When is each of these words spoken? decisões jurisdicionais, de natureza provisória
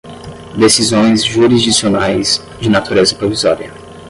decisões 0.57 1.23
jurisdicionais, 1.23 2.41
de 2.59 2.71
natureza 2.71 3.13
provisória 3.15 3.71